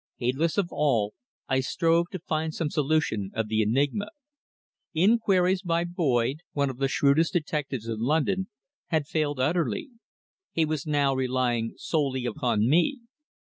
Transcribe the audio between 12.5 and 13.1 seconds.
me.